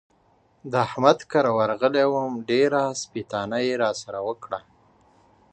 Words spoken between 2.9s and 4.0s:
سپېتانه يې را